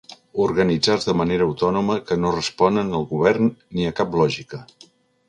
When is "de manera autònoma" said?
1.09-1.97